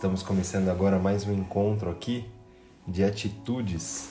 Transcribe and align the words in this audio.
Estamos 0.00 0.22
começando 0.22 0.70
agora 0.70 0.98
mais 0.98 1.26
um 1.26 1.32
encontro 1.34 1.90
aqui 1.90 2.24
de 2.88 3.04
atitudes 3.04 4.08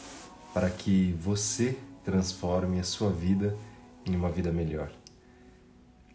para 0.54 0.70
que 0.70 1.14
você 1.20 1.80
transforme 2.06 2.80
a 2.80 2.84
sua 2.84 3.10
vida 3.10 3.58
em 4.06 4.16
uma 4.16 4.30
vida 4.30 4.52
melhor. 4.52 4.92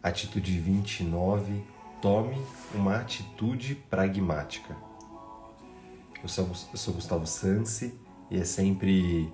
Atitude 0.01 0.57
29: 0.61 1.61
tome 2.01 2.37
uma 2.73 2.95
atitude 2.95 3.75
pragmática. 3.75 4.73
Eu 6.23 6.29
sou, 6.29 6.47
eu 6.71 6.77
sou 6.77 6.93
Gustavo 6.93 7.27
Sansi 7.27 7.99
e 8.31 8.39
é 8.39 8.45
sempre 8.45 9.29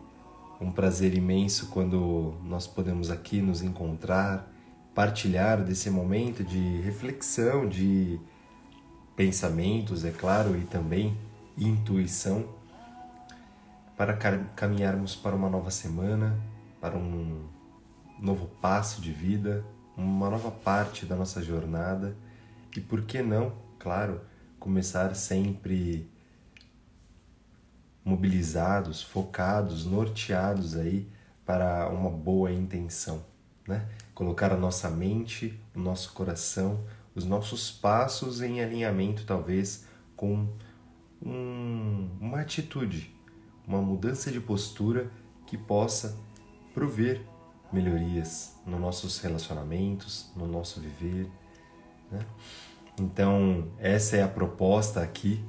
um 0.59 0.71
prazer 0.71 1.15
imenso 1.15 1.67
quando 1.67 2.33
nós 2.43 2.65
podemos 2.65 3.11
aqui 3.11 3.43
nos 3.43 3.61
encontrar, 3.61 4.51
partilhar 4.95 5.63
desse 5.63 5.91
momento 5.91 6.43
de 6.43 6.81
reflexão, 6.81 7.69
de 7.69 8.19
pensamentos, 9.15 10.03
é 10.05 10.11
claro, 10.11 10.57
e 10.57 10.63
também 10.65 11.17
intuição, 11.57 12.47
para 13.97 14.13
caminharmos 14.55 15.15
para 15.15 15.35
uma 15.35 15.49
nova 15.49 15.69
semana, 15.69 16.39
para 16.79 16.97
um 16.97 17.45
novo 18.19 18.47
passo 18.61 19.01
de 19.01 19.11
vida, 19.11 19.63
uma 19.95 20.29
nova 20.29 20.49
parte 20.49 21.05
da 21.05 21.15
nossa 21.15 21.41
jornada 21.41 22.15
e, 22.75 22.81
por 22.81 23.03
que 23.03 23.21
não, 23.21 23.53
claro, 23.77 24.21
começar 24.59 25.13
sempre 25.15 26.09
mobilizados, 28.03 29.03
focados, 29.03 29.85
norteados 29.85 30.75
aí 30.75 31.07
para 31.45 31.87
uma 31.89 32.09
boa 32.09 32.51
intenção, 32.51 33.23
né? 33.67 33.87
Colocar 34.15 34.51
a 34.51 34.57
nossa 34.57 34.89
mente, 34.89 35.59
o 35.75 35.79
nosso 35.79 36.13
coração, 36.13 36.83
os 37.15 37.25
nossos 37.25 37.71
passos 37.71 38.41
em 38.41 38.61
alinhamento 38.61 39.25
talvez 39.25 39.85
com 40.15 40.47
um, 41.21 42.09
uma 42.19 42.41
atitude, 42.41 43.13
uma 43.67 43.81
mudança 43.81 44.31
de 44.31 44.39
postura 44.39 45.11
que 45.45 45.57
possa 45.57 46.17
prover 46.73 47.21
melhorias 47.71 48.55
nos 48.65 48.79
nossos 48.79 49.19
relacionamentos, 49.19 50.31
no 50.35 50.47
nosso 50.47 50.79
viver, 50.79 51.29
né? 52.11 52.25
Então, 52.99 53.69
essa 53.79 54.17
é 54.17 54.23
a 54.23 54.27
proposta 54.27 55.01
aqui, 55.01 55.43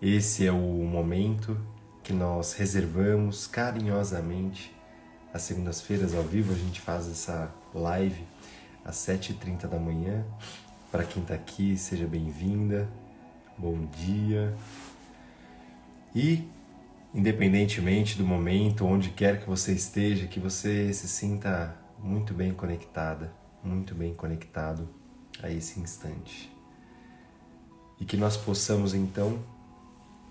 esse 0.00 0.46
é 0.46 0.52
o 0.52 0.56
momento 0.56 1.56
que 2.02 2.12
nós 2.12 2.54
reservamos 2.54 3.46
carinhosamente. 3.46 4.74
Às 5.32 5.42
segundas-feiras, 5.42 6.14
ao 6.14 6.22
vivo, 6.24 6.52
a 6.52 6.56
gente 6.56 6.80
faz 6.80 7.08
essa 7.08 7.54
live 7.74 8.24
às 8.84 8.96
7h30 8.96 9.68
da 9.68 9.78
manhã. 9.78 10.24
Para 10.90 11.04
quem 11.04 11.22
está 11.22 11.34
aqui, 11.34 11.76
seja 11.76 12.04
bem-vinda, 12.04 12.90
bom 13.56 13.86
dia. 13.86 14.52
E, 16.12 16.48
independentemente 17.14 18.18
do 18.18 18.24
momento, 18.24 18.84
onde 18.84 19.10
quer 19.10 19.38
que 19.40 19.48
você 19.48 19.72
esteja, 19.72 20.26
que 20.26 20.40
você 20.40 20.92
se 20.92 21.06
sinta 21.06 21.76
muito 21.96 22.34
bem 22.34 22.52
conectada, 22.52 23.32
muito 23.62 23.94
bem 23.94 24.12
conectado 24.12 24.88
a 25.40 25.48
esse 25.48 25.78
instante. 25.78 26.52
E 28.00 28.04
que 28.04 28.16
nós 28.16 28.36
possamos 28.36 28.92
então, 28.92 29.38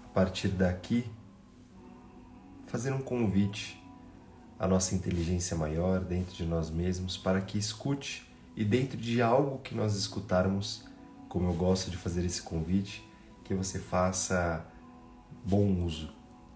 a 0.03 0.09
partir 0.09 0.49
daqui, 0.49 1.09
fazer 2.67 2.91
um 2.91 3.01
convite 3.01 3.81
à 4.59 4.67
nossa 4.67 4.93
inteligência 4.93 5.55
maior 5.55 6.01
dentro 6.01 6.35
de 6.35 6.45
nós 6.45 6.69
mesmos 6.69 7.15
para 7.15 7.39
que 7.39 7.57
escute 7.57 8.28
e 8.59 8.65
dentro 8.65 8.97
de 8.97 9.21
algo 9.21 9.59
que 9.59 9.73
nós 9.73 9.95
escutarmos, 9.95 10.83
como 11.29 11.49
eu 11.49 11.53
gosto 11.53 11.89
de 11.89 11.95
fazer 11.95 12.25
esse 12.25 12.41
convite, 12.41 13.01
que 13.45 13.53
você 13.53 13.79
faça 13.79 14.65
bom 15.45 15.85
uso, 15.85 16.11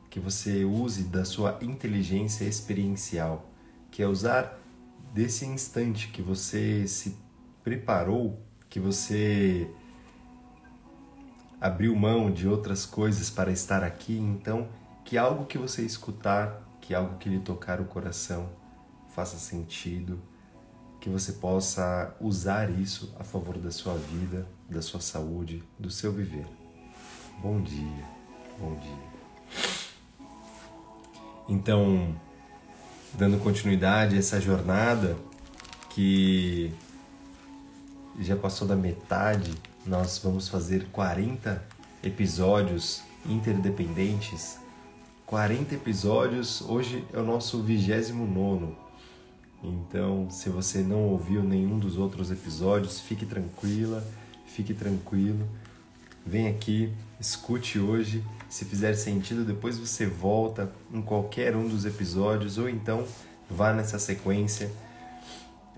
que 0.10 0.20
você 0.20 0.66
use 0.66 1.06
da 1.06 1.24
sua 1.24 1.58
inteligência 1.62 2.44
experiencial, 2.44 3.50
que 3.90 4.04
é 4.04 4.08
usar 4.08 4.60
desse 5.14 5.46
instante 5.46 6.10
que 6.10 6.22
você 6.22 6.86
se 6.90 7.18
preparou, 7.64 8.38
que 8.70 8.82
você 8.82 9.72
abriu 11.62 11.96
mão 11.96 12.30
de 12.30 12.50
outras 12.50 12.86
coisas 12.86 13.30
para 13.30 13.50
estar 13.50 13.82
aqui, 13.82 14.18
então 14.18 14.68
que 15.06 15.18
algo 15.18 15.46
que 15.46 15.58
você 15.58 15.84
escutar, 15.84 16.68
que 16.82 16.94
algo 16.94 17.18
que 17.18 17.30
lhe 17.30 17.40
tocar 17.40 17.80
o 17.80 17.86
coração 17.86 18.50
faça 19.16 19.38
sentido, 19.38 20.20
que 21.04 21.10
você 21.10 21.34
possa 21.34 22.16
usar 22.22 22.72
isso 22.80 23.14
a 23.20 23.26
favor 23.26 23.58
da 23.58 23.70
sua 23.70 23.94
vida, 23.94 24.48
da 24.70 24.82
sua 24.82 25.02
saúde, 25.02 25.62
do 25.78 25.92
seu 25.92 26.14
viver. 26.14 26.46
Bom 27.42 27.62
dia, 27.62 28.06
bom 28.58 28.74
dia. 28.76 29.60
Então, 31.50 32.16
dando 33.16 33.38
continuidade 33.44 34.16
a 34.16 34.20
essa 34.20 34.40
jornada 34.40 35.18
que 35.90 36.74
já 38.22 38.38
passou 38.38 38.66
da 38.66 38.76
metade, 38.78 39.54
nós 39.86 40.22
vamos 40.24 40.48
fazer 40.48 40.88
40 40.90 41.62
episódios 42.02 43.04
interdependentes 43.26 44.58
40 45.26 45.74
episódios, 45.74 46.62
hoje 46.62 47.04
é 47.12 47.18
o 47.18 47.24
nosso 47.24 47.64
29. 47.64 48.83
Então, 49.64 50.30
se 50.30 50.50
você 50.50 50.80
não 50.80 51.04
ouviu 51.04 51.42
nenhum 51.42 51.80
dos 51.80 51.98
outros 51.98 52.30
episódios, 52.30 53.00
fique 53.00 53.26
tranquila, 53.26 54.06
fique 54.46 54.74
tranquilo. 54.74 55.48
Vem 56.26 56.48
aqui, 56.48 56.94
escute 57.20 57.80
hoje. 57.80 58.24
Se 58.50 58.66
fizer 58.66 58.94
sentido, 58.96 59.46
depois 59.46 59.78
você 59.78 60.06
volta 60.06 60.72
em 60.92 61.02
qualquer 61.02 61.56
um 61.56 61.68
dos 61.68 61.86
episódios 61.86 62.58
ou 62.58 62.68
então 62.68 63.06
vá 63.50 63.74
nessa 63.74 63.98
sequência. 63.98 64.70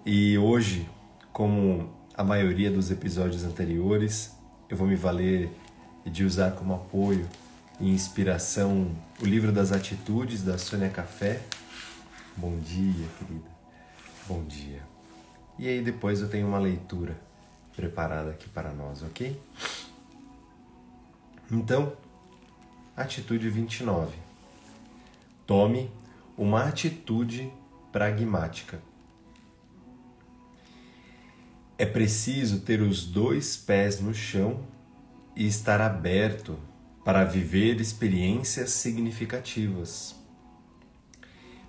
E 0.03 0.37
hoje, 0.37 0.89
como 1.31 1.89
a 2.15 2.23
maioria 2.23 2.71
dos 2.71 2.89
episódios 2.89 3.43
anteriores, 3.43 4.35
eu 4.67 4.75
vou 4.75 4.87
me 4.87 4.95
valer 4.95 5.49
de 6.05 6.23
usar 6.23 6.51
como 6.51 6.73
apoio 6.73 7.27
e 7.79 7.89
inspiração 7.89 8.89
o 9.21 9.25
livro 9.25 9.51
das 9.51 9.71
atitudes 9.71 10.43
da 10.43 10.57
Sônia 10.57 10.89
Café. 10.89 11.41
Bom 12.37 12.57
dia, 12.59 13.05
querida. 13.19 13.54
Bom 14.27 14.43
dia. 14.43 14.81
E 15.59 15.67
aí 15.67 15.83
depois 15.83 16.19
eu 16.19 16.27
tenho 16.27 16.47
uma 16.47 16.57
leitura 16.57 17.15
preparada 17.75 18.31
aqui 18.31 18.49
para 18.49 18.71
nós, 18.73 19.03
ok? 19.03 19.39
Então, 21.51 21.95
atitude 22.97 23.47
29. 23.51 24.17
Tome 25.45 25.91
uma 26.35 26.63
atitude 26.63 27.53
pragmática. 27.91 28.81
É 31.77 31.85
preciso 31.85 32.61
ter 32.61 32.81
os 32.81 33.05
dois 33.05 33.55
pés 33.55 33.99
no 33.99 34.11
chão 34.11 34.65
e 35.35 35.45
estar 35.45 35.79
aberto 35.79 36.57
para 37.03 37.23
viver 37.23 37.79
experiências 37.79 38.71
significativas. 38.71 40.15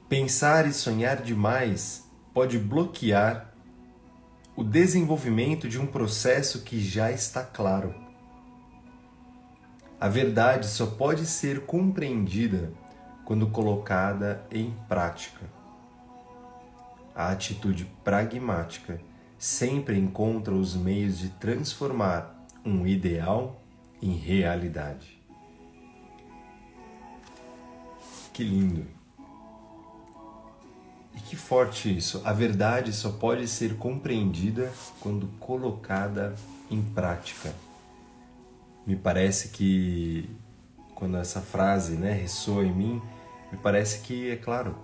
Pensar 0.08 0.66
e 0.66 0.72
sonhar 0.72 1.20
demais 1.20 2.05
pode 2.36 2.58
bloquear 2.58 3.50
o 4.54 4.62
desenvolvimento 4.62 5.66
de 5.70 5.80
um 5.80 5.86
processo 5.86 6.64
que 6.64 6.78
já 6.78 7.10
está 7.10 7.42
claro. 7.42 7.94
A 9.98 10.06
verdade 10.06 10.66
só 10.66 10.84
pode 10.84 11.24
ser 11.24 11.64
compreendida 11.64 12.70
quando 13.24 13.48
colocada 13.48 14.46
em 14.50 14.76
prática. 14.86 15.46
A 17.14 17.30
atitude 17.30 17.86
pragmática 18.04 19.00
sempre 19.38 19.98
encontra 19.98 20.52
os 20.52 20.76
meios 20.76 21.16
de 21.18 21.30
transformar 21.30 22.46
um 22.62 22.86
ideal 22.86 23.62
em 24.02 24.12
realidade. 24.12 25.18
Que 28.34 28.44
lindo. 28.44 28.95
E 31.16 31.20
que 31.20 31.34
forte 31.34 31.96
isso. 31.96 32.20
A 32.24 32.32
verdade 32.32 32.92
só 32.92 33.10
pode 33.10 33.48
ser 33.48 33.76
compreendida 33.76 34.70
quando 35.00 35.26
colocada 35.40 36.34
em 36.70 36.82
prática. 36.82 37.54
Me 38.86 38.94
parece 38.94 39.48
que 39.48 40.28
quando 40.94 41.16
essa 41.16 41.40
frase 41.40 41.96
né, 41.96 42.12
ressoa 42.12 42.64
em 42.64 42.72
mim, 42.72 43.02
me 43.50 43.58
parece 43.58 44.00
que, 44.00 44.30
é 44.30 44.36
claro, 44.36 44.76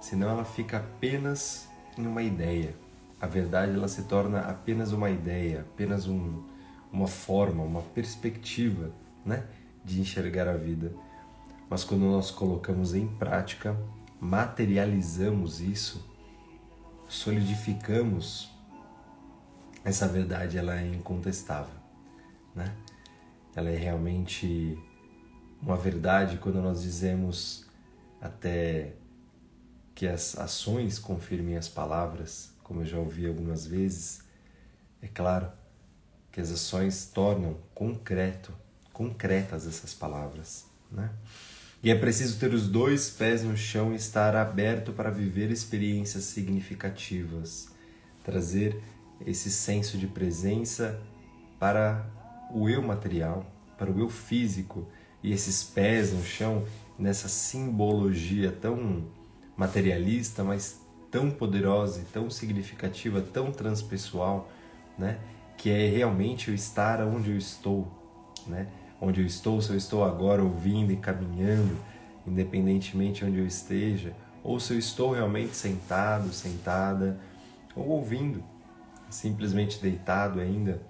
senão 0.00 0.30
ela 0.30 0.44
fica 0.44 0.78
apenas 0.78 1.68
em 1.98 2.06
uma 2.06 2.22
ideia. 2.22 2.74
A 3.20 3.26
verdade 3.26 3.72
ela 3.72 3.88
se 3.88 4.04
torna 4.04 4.40
apenas 4.40 4.92
uma 4.92 5.10
ideia, 5.10 5.60
apenas 5.60 6.06
um, 6.06 6.42
uma 6.92 7.06
forma, 7.06 7.62
uma 7.62 7.82
perspectiva 7.82 8.90
né, 9.24 9.44
de 9.84 10.00
enxergar 10.00 10.48
a 10.48 10.56
vida 10.56 10.92
mas 11.72 11.84
quando 11.84 12.02
nós 12.02 12.30
colocamos 12.30 12.94
em 12.94 13.06
prática, 13.06 13.74
materializamos 14.22 15.60
isso, 15.60 16.08
solidificamos 17.08 18.48
essa 19.84 20.06
verdade 20.06 20.56
ela 20.56 20.80
é 20.80 20.86
incontestável, 20.86 21.74
né? 22.54 22.72
Ela 23.52 23.70
é 23.70 23.76
realmente 23.76 24.78
uma 25.60 25.76
verdade 25.76 26.38
quando 26.38 26.62
nós 26.62 26.82
dizemos 26.82 27.66
até 28.20 28.92
que 29.92 30.06
as 30.06 30.38
ações 30.38 31.00
confirmem 31.00 31.56
as 31.56 31.68
palavras, 31.68 32.52
como 32.62 32.82
eu 32.82 32.86
já 32.86 32.98
ouvi 32.98 33.26
algumas 33.26 33.66
vezes. 33.66 34.22
É 35.02 35.08
claro 35.08 35.50
que 36.30 36.40
as 36.40 36.52
ações 36.52 37.06
tornam 37.12 37.56
concreto, 37.74 38.54
concretas 38.92 39.66
essas 39.66 39.92
palavras, 39.92 40.64
né? 40.92 41.10
E 41.82 41.90
é 41.90 41.94
preciso 41.96 42.38
ter 42.38 42.54
os 42.54 42.68
dois 42.68 43.10
pés 43.10 43.42
no 43.42 43.56
chão 43.56 43.92
e 43.92 43.96
estar 43.96 44.36
aberto 44.36 44.92
para 44.92 45.10
viver 45.10 45.50
experiências 45.50 46.24
significativas, 46.24 47.68
trazer 48.22 48.80
esse 49.26 49.50
senso 49.50 49.98
de 49.98 50.06
presença 50.06 51.00
para 51.58 52.06
o 52.54 52.68
eu 52.68 52.80
material, 52.80 53.44
para 53.76 53.90
o 53.90 53.98
eu 53.98 54.08
físico 54.08 54.86
e 55.24 55.32
esses 55.32 55.64
pés 55.64 56.12
no 56.12 56.22
chão 56.22 56.64
nessa 56.96 57.28
simbologia 57.28 58.52
tão 58.52 59.04
materialista, 59.56 60.44
mas 60.44 60.80
tão 61.10 61.32
poderosa 61.32 62.00
e 62.00 62.04
tão 62.04 62.30
significativa, 62.30 63.20
tão 63.20 63.50
transpessoal, 63.50 64.48
né? 64.96 65.18
Que 65.58 65.70
é 65.70 65.88
realmente 65.88 66.48
o 66.48 66.54
estar 66.54 67.00
onde 67.00 67.32
eu 67.32 67.36
estou, 67.36 67.88
né? 68.46 68.68
Onde 69.04 69.20
eu 69.20 69.26
estou, 69.26 69.60
se 69.60 69.68
eu 69.68 69.76
estou 69.76 70.04
agora 70.04 70.44
ouvindo 70.44 70.92
e 70.92 70.96
caminhando, 70.96 71.76
independentemente 72.24 73.24
onde 73.24 73.36
eu 73.36 73.44
esteja, 73.44 74.14
ou 74.44 74.60
se 74.60 74.72
eu 74.72 74.78
estou 74.78 75.10
realmente 75.10 75.56
sentado, 75.56 76.32
sentada, 76.32 77.18
ou 77.74 77.88
ouvindo, 77.88 78.44
simplesmente 79.10 79.82
deitado 79.82 80.38
ainda, 80.38 80.80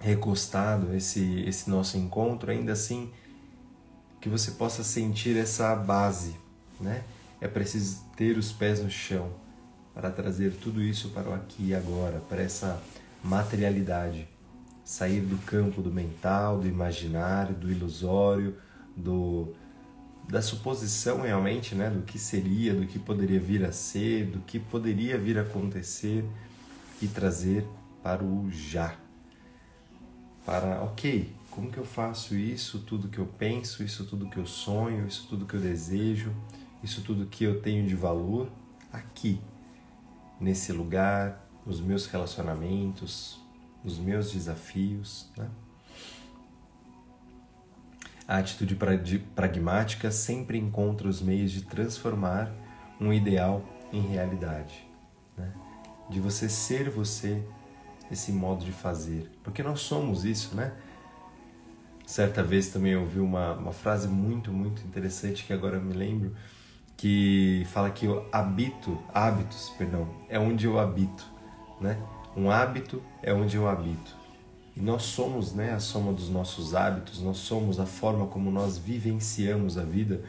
recostado, 0.00 0.94
esse, 0.94 1.42
esse 1.42 1.68
nosso 1.68 1.98
encontro, 1.98 2.50
ainda 2.50 2.72
assim 2.72 3.12
que 4.18 4.30
você 4.30 4.52
possa 4.52 4.82
sentir 4.82 5.36
essa 5.36 5.76
base, 5.76 6.36
né? 6.80 7.04
É 7.38 7.46
preciso 7.46 8.02
ter 8.16 8.38
os 8.38 8.50
pés 8.50 8.82
no 8.82 8.88
chão 8.88 9.30
para 9.92 10.10
trazer 10.10 10.54
tudo 10.54 10.82
isso 10.82 11.10
para 11.10 11.28
o 11.28 11.34
aqui 11.34 11.66
e 11.66 11.74
agora, 11.74 12.22
para 12.30 12.40
essa 12.42 12.82
materialidade. 13.22 14.26
Sair 14.88 15.20
do 15.20 15.36
campo 15.44 15.82
do 15.82 15.92
mental, 15.92 16.58
do 16.58 16.66
imaginário, 16.66 17.54
do 17.54 17.70
ilusório, 17.70 18.56
do 18.96 19.54
da 20.26 20.40
suposição 20.40 21.20
realmente, 21.22 21.74
né, 21.74 21.90
do 21.90 22.02
que 22.02 22.18
seria, 22.18 22.74
do 22.74 22.86
que 22.86 22.98
poderia 22.98 23.38
vir 23.38 23.64
a 23.66 23.72
ser, 23.72 24.26
do 24.26 24.40
que 24.40 24.58
poderia 24.58 25.18
vir 25.18 25.38
a 25.38 25.42
acontecer 25.42 26.24
e 27.02 27.06
trazer 27.06 27.66
para 28.02 28.24
o 28.24 28.50
já. 28.50 28.96
Para, 30.44 30.82
OK, 30.82 31.34
como 31.50 31.70
que 31.70 31.76
eu 31.76 31.84
faço 31.84 32.34
isso, 32.34 32.78
tudo 32.80 33.08
que 33.08 33.18
eu 33.18 33.26
penso, 33.26 33.82
isso 33.82 34.06
tudo 34.06 34.30
que 34.30 34.38
eu 34.38 34.46
sonho, 34.46 35.06
isso 35.06 35.26
tudo 35.28 35.44
que 35.44 35.54
eu 35.54 35.60
desejo, 35.60 36.32
isso 36.82 37.02
tudo 37.02 37.26
que 37.26 37.44
eu 37.44 37.60
tenho 37.60 37.86
de 37.86 37.94
valor 37.94 38.50
aqui, 38.90 39.38
nesse 40.40 40.72
lugar, 40.72 41.46
nos 41.66 41.78
meus 41.78 42.06
relacionamentos, 42.06 43.38
nos 43.82 43.98
meus 43.98 44.32
desafios. 44.32 45.30
Né? 45.36 45.48
A 48.26 48.38
atitude 48.38 48.76
pragmática 49.34 50.10
sempre 50.10 50.58
encontra 50.58 51.08
os 51.08 51.22
meios 51.22 51.50
de 51.50 51.62
transformar 51.62 52.52
um 53.00 53.12
ideal 53.12 53.64
em 53.92 54.00
realidade, 54.00 54.86
né? 55.36 55.52
de 56.10 56.20
você 56.20 56.48
ser 56.48 56.90
você, 56.90 57.42
esse 58.10 58.32
modo 58.32 58.64
de 58.64 58.72
fazer, 58.72 59.30
porque 59.42 59.62
nós 59.62 59.80
somos 59.80 60.24
isso, 60.24 60.54
né? 60.54 60.72
Certa 62.06 62.42
vez 62.42 62.68
também 62.68 62.92
eu 62.92 63.02
ouvi 63.02 63.20
uma, 63.20 63.52
uma 63.52 63.72
frase 63.72 64.08
muito, 64.08 64.50
muito 64.50 64.80
interessante 64.86 65.44
que 65.44 65.52
agora 65.52 65.76
eu 65.76 65.82
me 65.82 65.92
lembro, 65.92 66.34
que 66.96 67.66
fala 67.70 67.90
que 67.90 68.06
eu 68.06 68.26
habito, 68.32 68.98
hábitos, 69.12 69.68
perdão, 69.76 70.08
é 70.28 70.38
onde 70.38 70.66
eu 70.66 70.78
habito, 70.78 71.24
né? 71.80 72.02
Um 72.38 72.52
hábito 72.52 73.02
é 73.20 73.34
onde 73.34 73.56
eu 73.56 73.66
habito. 73.66 74.14
E 74.76 74.80
nós 74.80 75.02
somos, 75.02 75.52
né, 75.54 75.72
a 75.72 75.80
soma 75.80 76.12
dos 76.12 76.28
nossos 76.30 76.72
hábitos, 76.72 77.20
nós 77.20 77.38
somos 77.38 77.80
a 77.80 77.84
forma 77.84 78.28
como 78.28 78.48
nós 78.48 78.78
vivenciamos 78.78 79.76
a 79.76 79.82
vida, 79.82 80.22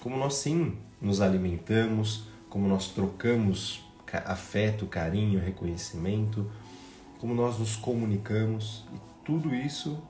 como 0.00 0.16
nós 0.16 0.32
sim 0.36 0.78
nos 0.98 1.20
alimentamos, 1.20 2.22
como 2.48 2.66
nós 2.66 2.88
trocamos 2.88 3.84
afeto, 4.24 4.86
carinho, 4.86 5.38
reconhecimento, 5.38 6.50
como 7.20 7.34
nós 7.34 7.58
nos 7.58 7.76
comunicamos 7.76 8.86
e 8.94 8.98
tudo 9.22 9.54
isso, 9.54 10.02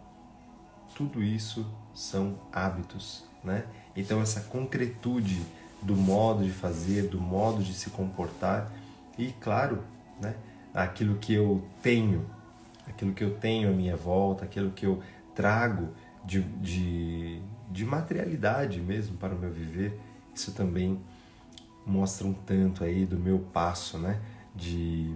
tudo 0.95 1.21
isso 1.25 1.67
são 1.93 2.39
hábitos, 2.53 3.25
né? 3.43 3.65
Então 3.97 4.23
essa 4.23 4.43
concretude 4.43 5.43
do 5.83 5.97
modo 5.97 6.45
de 6.45 6.53
fazer, 6.53 7.09
do 7.09 7.21
modo 7.21 7.65
de 7.65 7.75
se 7.75 7.91
comportar 7.91 8.71
e, 9.19 9.33
claro, 9.41 9.83
né, 10.21 10.37
aquilo 10.75 11.17
que 11.17 11.35
eu 11.35 11.65
tenho, 11.83 12.27
aquilo 12.87 13.13
que 13.13 13.23
eu 13.23 13.35
tenho 13.35 13.71
à 13.71 13.73
minha 13.73 13.97
volta, 13.97 14.45
aquilo 14.45 14.71
que 14.71 14.87
eu 14.87 15.03
trago 15.35 15.91
de, 16.25 16.43
de, 16.43 17.43
de 17.71 17.85
materialidade 17.85 18.81
mesmo 18.81 19.17
para 19.17 19.35
o 19.35 19.39
meu 19.39 19.51
viver, 19.51 19.99
isso 20.35 20.53
também 20.53 21.01
mostra 21.87 22.27
um 22.27 22.33
tanto 22.33 22.85
aí 22.85 23.05
do 23.05 23.19
meu 23.19 23.39
passo, 23.39 23.99
né? 23.99 24.21
De 24.55 25.15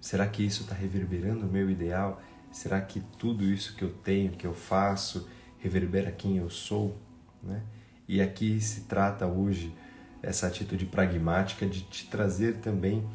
será 0.00 0.26
que 0.26 0.44
isso 0.44 0.62
está 0.62 0.74
reverberando 0.74 1.46
o 1.46 1.50
meu 1.50 1.68
ideal? 1.68 2.22
Será 2.52 2.80
que 2.80 3.00
tudo 3.18 3.44
isso 3.44 3.74
que 3.74 3.82
eu 3.82 3.90
tenho, 3.90 4.32
que 4.32 4.46
eu 4.46 4.54
faço, 4.54 5.28
reverbera 5.58 6.12
quem 6.12 6.36
eu 6.36 6.48
sou, 6.48 6.96
né? 7.42 7.62
E 8.06 8.20
aqui 8.20 8.60
se 8.60 8.82
trata 8.82 9.26
hoje 9.26 9.74
essa 10.22 10.46
atitude 10.46 10.86
pragmática 10.86 11.66
de 11.66 11.82
te 11.82 12.06
trazer 12.06 12.56
também 12.58 13.06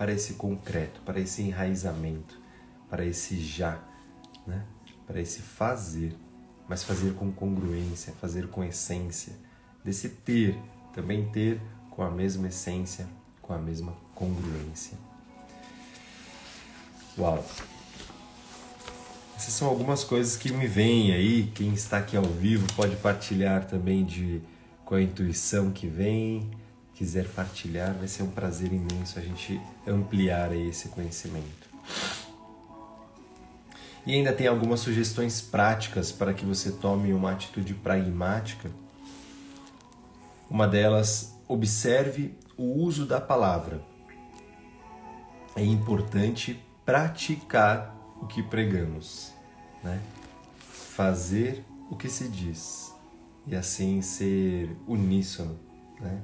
para 0.00 0.12
esse 0.12 0.32
concreto, 0.32 1.02
para 1.02 1.20
esse 1.20 1.42
enraizamento, 1.42 2.40
para 2.88 3.04
esse 3.04 3.38
já, 3.38 3.78
né? 4.46 4.64
para 5.06 5.20
esse 5.20 5.42
fazer, 5.42 6.16
mas 6.66 6.82
fazer 6.82 7.12
com 7.12 7.30
congruência, 7.30 8.14
fazer 8.18 8.48
com 8.48 8.64
essência, 8.64 9.34
desse 9.84 10.08
ter, 10.08 10.58
também 10.94 11.28
ter 11.28 11.60
com 11.90 12.02
a 12.02 12.10
mesma 12.10 12.48
essência, 12.48 13.06
com 13.42 13.52
a 13.52 13.58
mesma 13.58 13.94
congruência. 14.14 14.96
Uau! 17.18 17.44
Essas 19.36 19.52
são 19.52 19.68
algumas 19.68 20.02
coisas 20.02 20.34
que 20.34 20.50
me 20.50 20.66
vêm 20.66 21.12
aí. 21.12 21.52
Quem 21.54 21.74
está 21.74 21.98
aqui 21.98 22.16
ao 22.16 22.24
vivo 22.24 22.66
pode 22.74 22.96
partilhar 22.96 23.66
também 23.66 24.02
de 24.06 24.40
com 24.82 24.94
a 24.94 25.02
intuição 25.02 25.70
que 25.70 25.86
vem, 25.86 26.50
quiser 27.00 27.26
partilhar, 27.28 27.94
vai 27.94 28.06
ser 28.06 28.22
um 28.24 28.30
prazer 28.30 28.70
imenso 28.70 29.18
a 29.18 29.22
gente 29.22 29.58
ampliar 29.86 30.54
esse 30.54 30.90
conhecimento. 30.90 31.70
E 34.06 34.12
ainda 34.12 34.34
tem 34.34 34.46
algumas 34.46 34.80
sugestões 34.80 35.40
práticas 35.40 36.12
para 36.12 36.34
que 36.34 36.44
você 36.44 36.70
tome 36.70 37.14
uma 37.14 37.32
atitude 37.32 37.72
pragmática. 37.72 38.70
Uma 40.50 40.68
delas, 40.68 41.34
observe 41.48 42.34
o 42.54 42.64
uso 42.64 43.06
da 43.06 43.18
palavra. 43.18 43.80
É 45.56 45.64
importante 45.64 46.62
praticar 46.84 47.96
o 48.20 48.26
que 48.26 48.42
pregamos, 48.42 49.32
né? 49.82 50.02
fazer 50.58 51.64
o 51.90 51.96
que 51.96 52.10
se 52.10 52.28
diz 52.28 52.94
e 53.46 53.56
assim 53.56 54.02
ser 54.02 54.76
uníssono. 54.86 55.58
Né? 55.98 56.20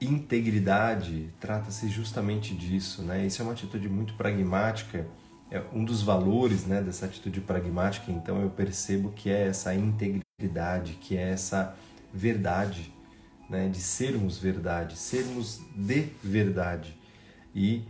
Integridade 0.00 1.32
trata-se 1.40 1.88
justamente 1.88 2.54
disso, 2.54 3.02
né? 3.02 3.26
Isso 3.26 3.40
é 3.40 3.44
uma 3.44 3.52
atitude 3.52 3.88
muito 3.88 4.14
pragmática, 4.14 5.06
é 5.50 5.62
um 5.72 5.84
dos 5.84 6.02
valores 6.02 6.66
né, 6.66 6.82
dessa 6.82 7.06
atitude 7.06 7.40
pragmática, 7.40 8.10
então 8.10 8.40
eu 8.42 8.50
percebo 8.50 9.12
que 9.12 9.30
é 9.30 9.46
essa 9.46 9.74
integridade, 9.74 10.94
que 10.94 11.16
é 11.16 11.30
essa 11.30 11.74
verdade, 12.12 12.92
né, 13.48 13.68
de 13.68 13.78
sermos 13.78 14.38
verdade, 14.38 14.96
sermos 14.96 15.60
de 15.74 16.08
verdade. 16.22 16.96
E 17.54 17.84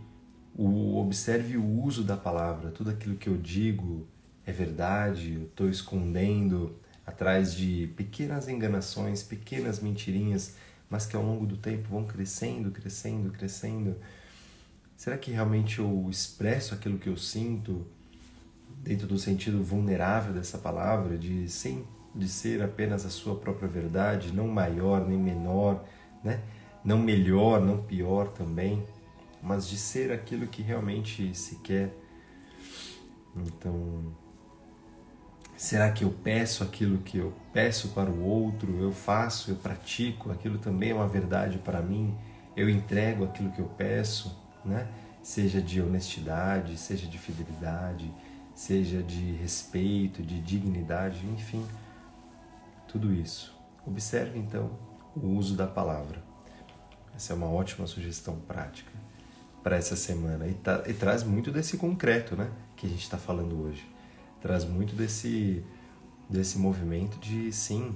o, 0.55 0.97
observe 0.97 1.57
o 1.57 1.81
uso 1.81 2.03
da 2.03 2.15
palavra, 2.15 2.71
tudo 2.71 2.89
aquilo 2.89 3.17
que 3.17 3.27
eu 3.27 3.37
digo 3.37 4.07
é 4.45 4.51
verdade, 4.51 5.33
eu 5.33 5.43
estou 5.43 5.69
escondendo 5.69 6.79
atrás 7.05 7.53
de 7.53 7.87
pequenas 7.95 8.47
enganações, 8.47 9.23
pequenas 9.23 9.79
mentirinhas, 9.79 10.55
mas 10.89 11.05
que 11.05 11.15
ao 11.15 11.23
longo 11.23 11.45
do 11.45 11.57
tempo 11.57 11.89
vão 11.89 12.05
crescendo, 12.05 12.71
crescendo, 12.71 13.31
crescendo. 13.31 13.95
Será 14.95 15.17
que 15.17 15.31
realmente 15.31 15.79
eu 15.79 16.07
expresso 16.09 16.73
aquilo 16.73 16.97
que 16.97 17.07
eu 17.07 17.17
sinto 17.17 17.85
dentro 18.83 19.07
do 19.07 19.17
sentido 19.17 19.61
vulnerável 19.63 20.33
dessa 20.33 20.57
palavra, 20.57 21.17
de 21.17 21.49
sem 21.49 21.85
de 22.17 22.27
ser 22.27 22.63
apenas 22.63 23.05
a 23.05 23.09
sua 23.09 23.35
própria 23.35 23.67
verdade, 23.67 24.33
não 24.33 24.47
maior 24.47 25.07
nem 25.07 25.17
menor, 25.17 25.85
né? 26.23 26.41
Não 26.83 26.97
melhor, 26.97 27.61
não 27.61 27.83
pior 27.83 28.29
também, 28.29 28.83
mas 29.41 29.67
de 29.67 29.77
ser 29.77 30.11
aquilo 30.11 30.47
que 30.47 30.61
realmente 30.61 31.35
se 31.35 31.57
quer 31.57 31.93
Então, 33.35 34.15
será 35.57 35.91
que 35.91 36.03
eu 36.03 36.11
peço 36.11 36.63
aquilo 36.63 36.99
que 36.99 37.17
eu 37.17 37.33
peço 37.51 37.89
para 37.89 38.09
o 38.09 38.23
outro? 38.23 38.79
Eu 38.79 38.91
faço, 38.91 39.51
eu 39.51 39.55
pratico, 39.55 40.31
aquilo 40.31 40.59
também 40.59 40.91
é 40.91 40.93
uma 40.93 41.07
verdade 41.07 41.57
para 41.57 41.81
mim? 41.81 42.15
Eu 42.55 42.69
entrego 42.69 43.25
aquilo 43.25 43.51
que 43.51 43.59
eu 43.59 43.65
peço, 43.65 44.39
né? 44.63 44.87
Seja 45.21 45.61
de 45.61 45.81
honestidade, 45.81 46.77
seja 46.77 47.07
de 47.07 47.17
fidelidade, 47.17 48.09
seja 48.55 49.03
de 49.03 49.33
respeito, 49.33 50.23
de 50.23 50.39
dignidade, 50.39 51.25
enfim, 51.27 51.65
tudo 52.87 53.13
isso. 53.13 53.53
Observe 53.85 54.39
então 54.39 54.71
o 55.15 55.27
uso 55.27 55.55
da 55.55 55.67
palavra. 55.67 56.23
Essa 57.15 57.33
é 57.33 57.35
uma 57.35 57.49
ótima 57.49 57.87
sugestão 57.87 58.35
prática 58.47 58.91
para 59.63 59.75
essa 59.75 59.95
semana 59.95 60.47
e, 60.47 60.53
tá, 60.53 60.83
e, 60.87 60.93
traz 60.93 61.23
muito 61.23 61.51
desse 61.51 61.77
concreto, 61.77 62.35
né, 62.35 62.49
que 62.75 62.85
a 62.85 62.89
gente 62.89 63.01
está 63.01 63.17
falando 63.17 63.61
hoje. 63.61 63.85
Traz 64.41 64.65
muito 64.65 64.95
desse 64.95 65.63
desse 66.29 66.57
movimento 66.57 67.17
de 67.19 67.51
sim 67.53 67.95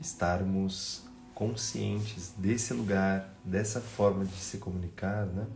estarmos 0.00 1.04
conscientes 1.34 2.34
desse 2.36 2.74
lugar, 2.74 3.32
dessa 3.44 3.80
forma 3.80 4.24
de 4.24 4.34
se 4.34 4.58
comunicar, 4.58 5.26
né? 5.26 5.46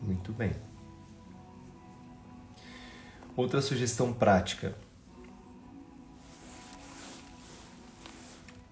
Muito 0.00 0.32
bem. 0.32 0.52
Outra 3.36 3.60
sugestão 3.60 4.12
prática. 4.12 4.76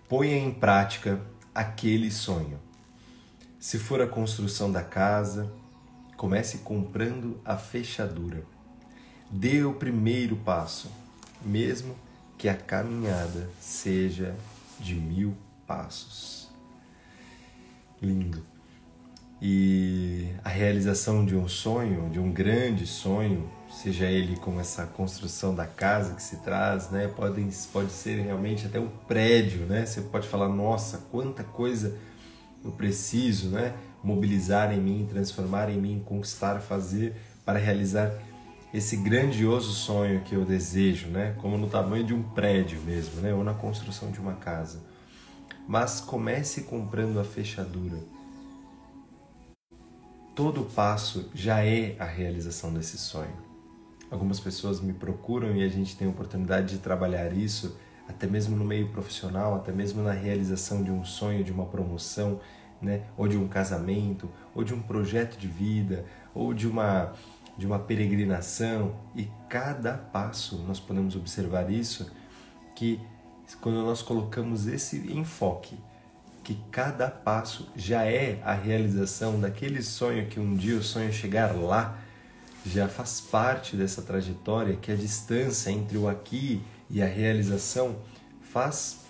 Ponha 0.08 0.37
em 0.37 0.52
prática 0.52 1.20
aquele 1.54 2.11
sonho. 2.11 2.61
Se 3.58 3.78
for 3.78 4.00
a 4.00 4.06
construção 4.06 4.70
da 4.70 4.82
casa, 4.82 5.52
comece 6.16 6.58
comprando 6.58 7.40
a 7.44 7.56
fechadura. 7.56 8.44
Dê 9.30 9.64
o 9.64 9.75
primeiro 9.75 10.37
passo, 10.37 10.90
mesmo 11.45 11.97
que 12.38 12.49
a 12.49 12.54
caminhada 12.54 13.49
seja 13.61 14.35
de 14.78 14.95
mil 14.95 15.37
passos. 15.66 16.49
Lindo. 18.00 18.45
E 19.40 20.28
a 20.42 20.49
realização 20.49 21.25
de 21.25 21.37
um 21.37 21.49
sonho, 21.49 22.09
de 22.11 22.18
um 22.18 22.33
grande 22.33 22.87
sonho, 22.87 23.50
seja 23.71 24.06
ele 24.06 24.37
como 24.37 24.61
essa 24.61 24.87
construção 24.87 25.54
da 25.54 25.66
casa 25.66 26.14
que 26.14 26.23
se 26.23 26.37
traz, 26.37 26.90
né? 26.90 27.09
Pode, 27.09 27.47
pode 27.73 27.90
ser 27.90 28.23
realmente 28.23 28.66
até 28.66 28.80
um 28.80 28.88
prédio, 28.88 29.66
né? 29.66 29.85
Você 29.85 30.00
pode 30.00 30.26
falar, 30.26 30.49
nossa, 30.49 30.99
quanta 31.11 31.45
coisa 31.45 31.99
eu 32.64 32.71
preciso, 32.71 33.50
né? 33.50 33.75
Mobilizar 34.02 34.73
em 34.73 34.80
mim, 34.80 35.06
transformar 35.11 35.68
em 35.68 35.78
mim, 35.78 36.02
conquistar, 36.04 36.61
fazer 36.61 37.14
para 37.45 37.59
realizar 37.59 38.12
esse 38.76 38.95
grandioso 38.95 39.73
sonho 39.73 40.21
que 40.21 40.35
eu 40.35 40.45
desejo, 40.45 41.06
né? 41.06 41.35
Como 41.38 41.56
no 41.56 41.66
tamanho 41.66 42.04
de 42.04 42.12
um 42.12 42.23
prédio 42.23 42.78
mesmo, 42.83 43.23
né? 43.23 43.33
Ou 43.33 43.42
na 43.42 43.54
construção 43.54 44.11
de 44.11 44.21
uma 44.21 44.35
casa. 44.35 44.83
Mas 45.66 45.99
comece 45.99 46.64
comprando 46.64 47.18
a 47.18 47.25
fechadura. 47.25 47.97
Todo 50.35 50.64
passo 50.64 51.30
já 51.35 51.64
é 51.64 51.97
a 51.99 52.04
realização 52.04 52.71
desse 52.71 52.99
sonho. 52.99 53.35
Algumas 54.11 54.38
pessoas 54.38 54.78
me 54.78 54.92
procuram 54.92 55.56
e 55.56 55.64
a 55.64 55.68
gente 55.68 55.97
tem 55.97 56.06
a 56.06 56.11
oportunidade 56.11 56.76
de 56.76 56.78
trabalhar 56.78 57.33
isso, 57.33 57.78
até 58.06 58.26
mesmo 58.26 58.54
no 58.54 58.64
meio 58.64 58.88
profissional, 58.88 59.54
até 59.54 59.73
mesmo 59.73 60.02
na 60.02 60.12
realização 60.12 60.83
de 60.83 60.90
um 60.90 61.02
sonho, 61.02 61.42
de 61.42 61.50
uma 61.50 61.64
promoção, 61.64 62.40
né? 62.83 63.04
ou 63.16 63.26
de 63.26 63.38
um 63.38 63.49
casamento, 63.49 64.28
ou 64.54 64.62
de 64.62 64.75
um 64.75 64.83
projeto 64.83 65.38
de 65.38 65.49
vida, 65.49 66.04
ou 66.35 66.52
de 66.52 66.68
uma, 66.68 67.14
de 67.57 67.67
uma 67.67 67.79
peregrinação. 67.79 68.95
E 69.15 69.29
cada 69.49 69.95
passo 69.95 70.57
nós 70.67 70.79
podemos 70.79 71.17
observar 71.17 71.71
isso, 71.71 72.11
que 72.75 73.01
quando 73.61 73.83
nós 73.83 74.03
colocamos 74.03 74.67
esse 74.67 74.97
enfoque, 75.13 75.79
que 76.43 76.59
cada 76.71 77.09
passo 77.09 77.69
já 77.75 78.05
é 78.05 78.41
a 78.45 78.55
realização 78.55 79.41
daquele 79.41 79.83
sonho 79.83 80.27
que 80.27 80.39
um 80.39 80.55
dia 80.55 80.77
o 80.77 80.83
sonho 80.83 81.13
chegar 81.13 81.55
lá, 81.55 81.99
já 82.65 82.89
faz 82.89 83.21
parte 83.21 83.77
dessa 83.77 84.03
trajetória 84.03 84.77
que 84.77 84.91
a 84.91 84.97
distância 84.97 85.71
entre 85.71 85.97
o 85.97 86.09
aqui 86.09 86.63
e 86.91 87.03
a 87.03 87.07
realização 87.07 87.97
faz 88.43 89.01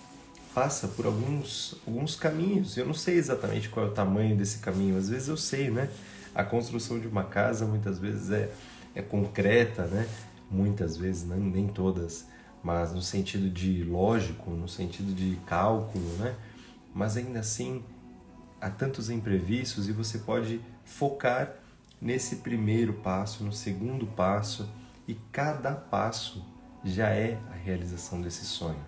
passa 0.53 0.87
por 0.87 1.05
alguns 1.05 1.75
alguns 1.85 2.15
caminhos. 2.15 2.77
Eu 2.77 2.85
não 2.87 2.93
sei 2.93 3.15
exatamente 3.15 3.69
qual 3.69 3.85
é 3.85 3.89
o 3.89 3.91
tamanho 3.91 4.35
desse 4.35 4.57
caminho. 4.57 4.97
Às 4.97 5.09
vezes 5.09 5.27
eu 5.27 5.37
sei, 5.37 5.69
né? 5.69 5.89
A 6.37 6.43
construção 6.43 6.99
de 6.99 7.07
uma 7.07 7.23
casa 7.23 7.65
muitas 7.65 7.97
vezes 7.97 8.29
é 8.29 8.51
é 8.97 9.01
concreta, 9.01 9.85
né? 9.85 10.07
Muitas 10.49 10.97
vezes, 10.97 11.23
né? 11.23 11.35
nem 11.37 11.67
todas, 11.67 12.25
mas 12.63 12.91
no 12.91 13.01
sentido 13.01 13.47
de 13.47 13.83
lógico, 13.83 14.49
no 14.49 14.67
sentido 14.67 15.13
de 15.13 15.35
cálculo, 15.45 16.05
né? 16.17 16.35
Mas 16.95 17.15
ainda 17.15 17.39
assim 17.39 17.83
há 18.59 18.69
tantos 18.69 19.11
imprevistos 19.11 19.87
e 19.87 19.91
você 19.91 20.17
pode 20.17 20.59
focar 20.83 21.53
nesse 22.01 22.37
primeiro 22.37 22.93
passo, 22.93 23.43
no 23.43 23.53
segundo 23.53 24.07
passo, 24.07 24.67
e 25.07 25.13
cada 25.31 25.73
passo 25.73 26.43
já 26.83 27.09
é 27.09 27.37
a 27.51 27.55
realização 27.55 28.19
desse 28.19 28.45
sonho. 28.45 28.83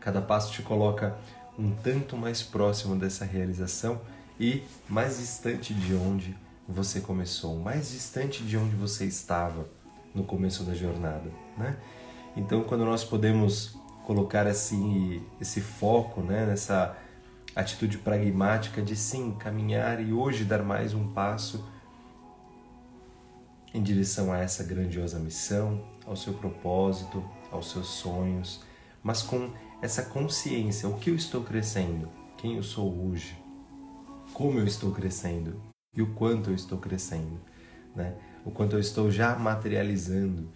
Cada 0.00 0.22
passo 0.22 0.52
te 0.52 0.62
coloca 0.62 1.18
um 1.58 1.70
tanto 1.70 2.16
mais 2.16 2.42
próximo 2.42 2.96
dessa 2.96 3.26
realização 3.26 4.00
e 4.40 4.62
mais 4.88 5.18
distante 5.18 5.74
de 5.74 5.94
onde 5.94 6.36
você 6.68 7.00
começou, 7.00 7.58
mais 7.58 7.90
distante 7.90 8.42
de 8.42 8.56
onde 8.58 8.76
você 8.76 9.06
estava 9.06 9.66
no 10.14 10.22
começo 10.22 10.64
da 10.64 10.74
jornada, 10.74 11.30
né? 11.56 11.78
Então, 12.36 12.62
quando 12.62 12.84
nós 12.84 13.02
podemos 13.02 13.74
colocar 14.04 14.46
assim 14.46 15.24
esse 15.40 15.62
foco, 15.62 16.20
né, 16.20 16.44
nessa 16.44 16.94
atitude 17.56 17.98
pragmática 17.98 18.82
de 18.82 18.94
sim 18.94 19.32
caminhar 19.32 20.00
e 20.00 20.12
hoje 20.12 20.44
dar 20.44 20.62
mais 20.62 20.92
um 20.92 21.08
passo 21.12 21.66
em 23.72 23.82
direção 23.82 24.30
a 24.30 24.38
essa 24.38 24.62
grandiosa 24.62 25.18
missão, 25.18 25.82
ao 26.06 26.16
seu 26.16 26.34
propósito, 26.34 27.24
aos 27.50 27.70
seus 27.70 27.88
sonhos, 27.88 28.62
mas 29.02 29.22
com 29.22 29.50
essa 29.80 30.02
consciência: 30.02 30.88
o 30.88 30.98
que 30.98 31.10
eu 31.10 31.14
estou 31.14 31.42
crescendo, 31.42 32.08
quem 32.36 32.56
eu 32.56 32.62
sou 32.62 33.08
hoje, 33.08 33.36
como 34.34 34.58
eu 34.58 34.66
estou 34.66 34.92
crescendo 34.92 35.67
e 35.94 36.02
o 36.02 36.14
quanto 36.14 36.50
eu 36.50 36.54
estou 36.54 36.78
crescendo, 36.78 37.40
né? 37.94 38.14
o 38.44 38.50
quanto 38.50 38.76
eu 38.76 38.80
estou 38.80 39.10
já 39.10 39.36
materializando. 39.36 40.48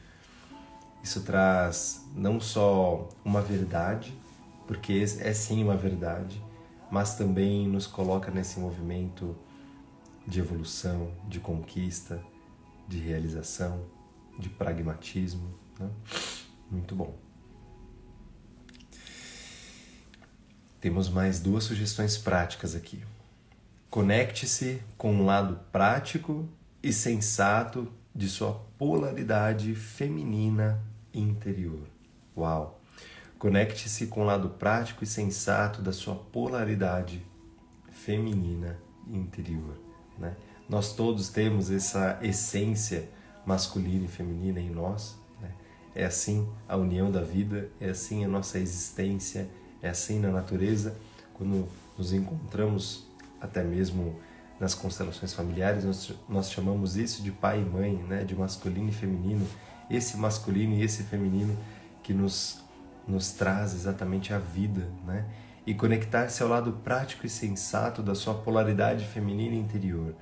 Isso 1.03 1.23
traz 1.23 2.09
não 2.15 2.41
só 2.41 3.09
uma 3.25 3.41
verdade, 3.43 4.17
porque 4.67 5.05
é 5.21 5.33
sim 5.33 5.63
uma 5.63 5.77
verdade, 5.77 6.43
mas 6.91 7.17
também 7.17 7.69
nos 7.69 7.87
coloca 7.87 8.31
nesse 8.31 8.61
movimento 8.61 9.37
de 10.27 10.39
evolução, 10.39 11.13
de 11.29 11.41
conquista, 11.41 12.23
de 12.87 12.99
realização, 12.99 13.85
de 14.39 14.49
pragmatismo. 14.49 15.53
Né? 15.79 15.91
Muito 16.71 16.95
bom. 16.95 17.19
Temos 20.81 21.09
mais 21.09 21.41
duas 21.41 21.65
sugestões 21.65 22.17
práticas 22.17 22.75
aqui. 22.75 23.03
Conecte-se 23.93 24.83
com 24.97 25.21
o 25.21 25.27
lado 25.27 25.61
prático 25.71 26.49
e 26.83 26.95
sensato 26.95 27.93
de 28.15 28.27
sua 28.27 28.55
polaridade 28.79 29.75
feminina 29.75 30.83
interior. 31.13 31.87
Uau! 32.35 32.81
Conecte-se 33.39 34.07
com 34.07 34.23
o 34.23 34.25
lado 34.25 34.49
prático 34.49 35.05
e 35.05 35.07
sensato 35.07 35.83
da 35.83 35.93
sua 35.93 36.15
polaridade 36.15 37.23
feminina 37.91 38.79
interior. 39.07 39.79
Né? 40.19 40.35
Nós 40.67 40.95
todos 40.95 41.29
temos 41.29 41.71
essa 41.71 42.19
essência 42.23 43.11
masculina 43.45 44.07
e 44.07 44.09
feminina 44.09 44.59
em 44.59 44.71
nós. 44.71 45.19
Né? 45.39 45.51
É 45.95 46.07
assim 46.07 46.49
a 46.67 46.79
união 46.79 47.11
da 47.11 47.21
vida, 47.21 47.69
é 47.79 47.91
assim 47.91 48.25
a 48.25 48.29
nossa 48.29 48.59
existência, 48.59 49.51
é 49.83 49.91
assim 49.91 50.19
na 50.19 50.31
natureza. 50.31 50.97
Quando 51.35 51.69
nos 51.99 52.15
encontramos, 52.15 53.12
até 53.43 53.63
mesmo 53.63 54.19
nas 54.61 54.75
constelações 54.75 55.35
familiares, 55.35 55.85
nós, 55.85 56.15
nós 56.29 56.51
chamamos 56.51 56.97
isso 56.97 57.23
de 57.23 57.33
pai 57.33 57.61
e 57.61 57.65
mãe, 57.65 57.97
né? 58.09 58.23
de 58.23 58.35
masculino 58.37 58.89
e 58.89 58.93
feminino. 58.93 59.47
Esse 59.91 60.17
masculino 60.17 60.75
e 60.75 60.83
esse 60.83 61.03
feminino 61.03 61.59
que 62.03 62.15
nos, 62.15 62.63
nos 63.07 63.33
traz 63.33 63.75
exatamente 63.75 64.33
a 64.33 64.39
vida. 64.39 64.89
Né? 65.05 65.27
E 65.67 65.75
conectar-se 65.75 66.43
ao 66.43 66.49
lado 66.49 66.73
prático 66.85 67.27
e 67.27 67.29
sensato 67.29 68.03
da 68.03 68.15
sua 68.15 68.35
polaridade 68.35 69.05
feminina 69.05 69.57
interior 69.57 70.15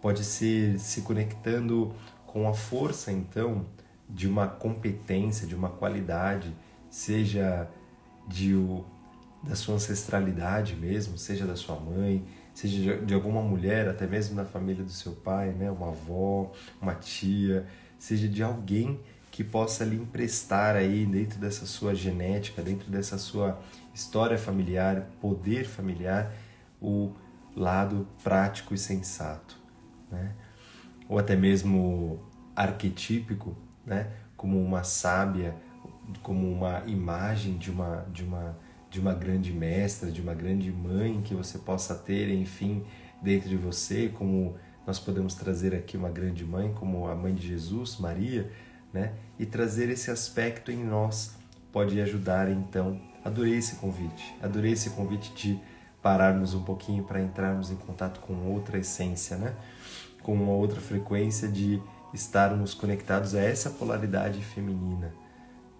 pode 0.00 0.22
ser 0.22 0.78
se 0.78 1.00
conectando 1.00 1.92
com 2.26 2.48
a 2.48 2.54
força 2.54 3.10
então 3.10 3.66
de 4.08 4.28
uma 4.28 4.46
competência, 4.46 5.46
de 5.46 5.54
uma 5.54 5.70
qualidade, 5.70 6.54
seja 6.90 7.68
de 8.28 8.54
o, 8.54 8.84
da 9.42 9.56
sua 9.56 9.74
ancestralidade 9.74 10.76
mesmo, 10.76 11.16
seja 11.16 11.46
da 11.46 11.56
sua 11.56 11.76
mãe, 11.76 12.24
seja 12.54 12.96
de 12.96 13.12
alguma 13.12 13.42
mulher, 13.42 13.88
até 13.88 14.06
mesmo 14.06 14.36
da 14.36 14.44
família 14.44 14.84
do 14.84 14.90
seu 14.90 15.12
pai, 15.12 15.50
né? 15.50 15.70
uma 15.70 15.88
avó, 15.88 16.52
uma 16.80 16.94
tia, 16.94 17.66
seja 17.98 18.28
de 18.28 18.42
alguém 18.42 19.00
que 19.30 19.42
possa 19.42 19.84
lhe 19.84 19.96
emprestar 19.96 20.76
aí 20.76 21.04
dentro 21.04 21.40
dessa 21.40 21.66
sua 21.66 21.92
genética, 21.92 22.62
dentro 22.62 22.88
dessa 22.88 23.18
sua 23.18 23.60
história 23.92 24.38
familiar, 24.38 25.08
poder 25.20 25.64
familiar, 25.64 26.32
o 26.80 27.12
lado 27.56 28.06
prático 28.22 28.74
e 28.74 28.78
sensato, 28.78 29.58
né? 30.08 30.32
Ou 31.08 31.18
até 31.18 31.34
mesmo 31.34 32.22
arquetípico, 32.54 33.56
né? 33.84 34.12
Como 34.36 34.62
uma 34.62 34.84
sábia, 34.84 35.56
como 36.22 36.48
uma 36.48 36.84
imagem 36.86 37.58
de 37.58 37.72
uma 37.72 38.06
de 38.12 38.22
uma 38.22 38.56
de 38.94 39.00
uma 39.00 39.12
grande 39.12 39.52
mestra, 39.52 40.08
de 40.08 40.22
uma 40.22 40.34
grande 40.34 40.70
mãe 40.70 41.20
que 41.20 41.34
você 41.34 41.58
possa 41.58 41.96
ter, 41.96 42.30
enfim, 42.30 42.84
dentro 43.20 43.48
de 43.48 43.56
você, 43.56 44.08
como 44.08 44.54
nós 44.86 45.00
podemos 45.00 45.34
trazer 45.34 45.74
aqui 45.74 45.96
uma 45.96 46.08
grande 46.08 46.44
mãe, 46.44 46.72
como 46.72 47.08
a 47.08 47.14
mãe 47.16 47.34
de 47.34 47.44
Jesus, 47.44 47.98
Maria, 47.98 48.48
né? 48.92 49.14
E 49.36 49.44
trazer 49.44 49.90
esse 49.90 50.12
aspecto 50.12 50.70
em 50.70 50.84
nós 50.84 51.34
pode 51.72 52.00
ajudar, 52.00 52.48
então. 52.48 53.00
Adorei 53.24 53.56
esse 53.56 53.76
convite, 53.76 54.32
adorei 54.40 54.72
esse 54.72 54.90
convite 54.90 55.32
de 55.34 55.58
pararmos 56.00 56.54
um 56.54 56.62
pouquinho 56.62 57.02
para 57.02 57.20
entrarmos 57.20 57.72
em 57.72 57.76
contato 57.76 58.20
com 58.20 58.34
outra 58.52 58.78
essência, 58.78 59.36
né? 59.36 59.56
Com 60.22 60.34
uma 60.34 60.52
outra 60.52 60.80
frequência 60.80 61.48
de 61.48 61.82
estarmos 62.12 62.74
conectados 62.74 63.34
a 63.34 63.40
essa 63.40 63.70
polaridade 63.70 64.40
feminina 64.40 65.12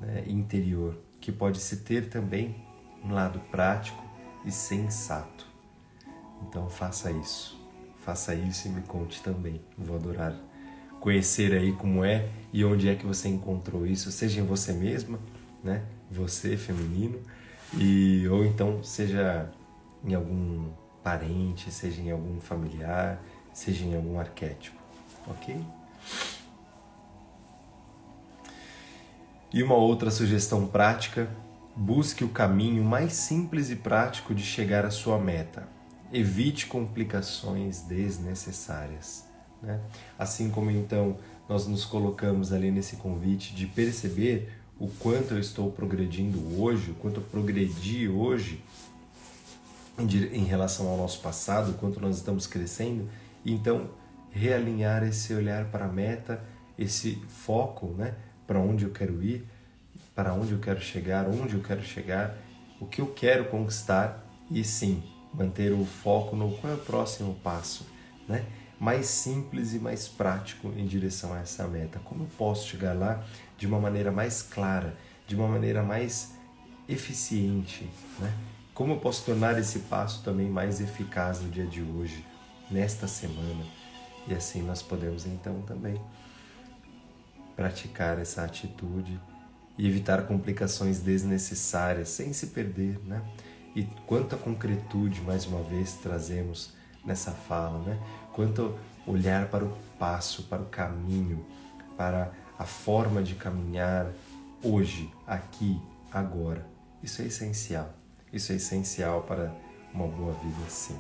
né? 0.01 0.25
interior, 0.27 0.99
que 1.21 1.31
pode 1.31 1.61
se 1.61 1.77
ter 1.77 2.09
também 2.09 2.57
um 3.05 3.13
lado 3.13 3.41
prático 3.51 4.03
e 4.45 4.51
sensato. 4.51 5.47
Então 6.43 6.69
faça 6.69 7.11
isso, 7.11 7.61
faça 8.05 8.35
isso 8.35 8.69
e 8.69 8.71
me 8.71 8.83
conte 8.83 9.23
também. 9.23 9.61
Vou 9.77 9.97
adorar 9.97 10.35
conhecer 11.05 11.53
aí 11.53 11.71
como 11.73 12.03
é 12.03 12.31
e 12.51 12.65
onde 12.65 12.89
é 12.89 12.95
que 12.95 13.05
você 13.05 13.29
encontrou 13.29 13.87
isso, 13.87 14.11
seja 14.11 14.41
em 14.41 14.47
você 14.47 14.73
mesma, 14.73 15.21
né? 15.63 15.83
Você 16.11 16.57
feminino 16.57 17.21
e 17.75 18.27
ou 18.29 18.43
então 18.43 18.83
seja 18.83 19.53
em 20.03 20.15
algum 20.15 20.71
parente, 21.03 21.71
seja 21.71 22.01
em 22.01 22.11
algum 22.11 22.41
familiar, 22.41 23.23
seja 23.53 23.85
em 23.85 23.95
algum 23.95 24.19
arquétipo, 24.19 24.81
ok? 25.27 25.63
E 29.53 29.63
uma 29.63 29.75
outra 29.75 30.11
sugestão 30.11 30.67
prática: 30.67 31.29
busque 31.77 32.25
o 32.25 32.29
caminho 32.29 32.85
mais 32.85 33.15
simples 33.15 33.71
e 33.71 33.77
prático 33.77 34.35
de 34.35 34.43
chegar 34.43 34.85
à 34.85 34.91
sua 34.91 35.19
meta. 35.19 35.69
Evite 36.13 36.67
complicações 36.67 37.83
desnecessárias. 37.83 39.25
Né? 39.63 39.81
Assim 40.19 40.51
como 40.51 40.71
então 40.71 41.17
nós 41.49 41.67
nos 41.67 41.85
colocamos 41.85 42.53
ali 42.53 42.71
nesse 42.71 42.97
convite 42.97 43.55
de 43.55 43.67
perceber 43.67 44.49
o 44.79 44.89
quanto 44.89 45.35
eu 45.35 45.39
estou 45.39 45.71
progredindo 45.71 46.61
hoje, 46.61 46.91
o 46.91 46.95
quanto 46.95 47.21
eu 47.21 47.25
progredi 47.25 48.09
hoje 48.09 48.63
em 49.99 50.45
relação 50.45 50.89
ao 50.89 50.97
nosso 50.97 51.21
passado, 51.21 51.71
o 51.71 51.75
quanto 51.75 52.01
nós 52.01 52.17
estamos 52.17 52.47
crescendo, 52.47 53.09
então 53.47 53.91
realinhar 54.31 55.05
esse 55.05 55.33
olhar 55.33 55.67
para 55.67 55.85
a 55.85 55.89
meta, 55.89 56.43
esse 56.77 57.23
foco, 57.29 57.95
né, 57.97 58.15
para 58.47 58.59
onde 58.59 58.85
eu 58.85 58.91
quero 58.91 59.23
ir, 59.23 59.47
para 60.15 60.33
onde 60.33 60.53
eu 60.53 60.59
quero 60.59 60.81
chegar, 60.81 61.27
onde 61.27 61.55
eu 61.55 61.63
quero 61.63 61.83
chegar, 61.83 62.37
o 62.81 62.87
que 62.87 63.01
eu 63.01 63.07
quero 63.07 63.47
conquistar 63.47 64.25
e 64.51 64.63
sim 64.63 65.03
manter 65.33 65.73
o 65.73 65.85
foco 65.85 66.37
no 66.37 66.53
qual 66.59 66.73
é 66.73 66.77
o 66.77 66.79
próximo 66.79 67.35
passo, 67.43 67.87
né? 68.29 68.45
mais 68.79 69.07
simples 69.07 69.73
e 69.73 69.79
mais 69.79 70.09
prático 70.09 70.69
em 70.77 70.87
direção 70.87 71.33
a 71.33 71.41
essa 71.41 71.67
meta. 71.67 71.99
Como 72.01 72.25
eu 72.25 72.29
posso 72.37 72.69
chegar 72.69 72.93
lá 72.93 73.25
de 73.57 73.67
uma 73.67 73.81
maneira 73.81 74.13
mais 74.13 74.43
clara, 74.43 74.95
de 75.27 75.35
uma 75.35 75.49
maneira 75.49 75.83
mais 75.83 76.35
eficiente, 76.89 77.89
né? 78.19 78.33
Como 78.75 78.93
eu 78.93 78.99
posso 78.99 79.25
tornar 79.25 79.59
esse 79.59 79.81
passo 79.81 80.23
também 80.23 80.51
mais 80.51 80.81
eficaz 80.81 81.41
no 81.41 81.49
dia 81.49 81.65
de 81.65 81.81
hoje, 81.81 82.27
nesta 82.71 83.07
semana? 83.07 83.65
E 84.27 84.35
assim 84.35 84.63
nós 84.63 84.83
podemos 84.83 85.25
então 85.27 85.63
também 85.63 86.01
praticar 87.55 88.19
essa 88.19 88.45
atitude 88.45 89.21
e 89.77 89.87
evitar 89.87 90.27
complicações 90.27 91.01
desnecessárias 91.01 92.09
sem 92.09 92.33
se 92.33 92.49
perder, 92.49 92.99
né? 93.05 93.23
E 93.75 93.85
quanta 94.07 94.37
concretude 94.37 95.21
mais 95.21 95.47
uma 95.47 95.63
vez 95.63 95.95
trazemos 95.95 96.73
nessa 97.05 97.33
fala, 97.33 97.79
né? 97.81 97.99
Quanto 98.33 98.79
olhar 99.07 99.49
para 99.49 99.65
o 99.65 99.77
passo, 99.99 100.45
para 100.45 100.63
o 100.63 100.67
caminho, 100.67 101.45
para 101.97 102.33
a 102.59 102.65
forma 102.65 103.23
de 103.23 103.35
caminhar 103.35 104.11
hoje, 104.63 105.13
aqui, 105.27 105.81
agora. 106.13 106.67
Isso 107.03 107.21
é 107.21 107.27
essencial. 107.27 107.93
Isso 108.33 108.53
é 108.53 108.57
essencial 108.57 109.23
para 109.23 109.55
uma 109.93 110.07
boa 110.07 110.33
vida, 110.35 110.69
sim. 110.69 110.99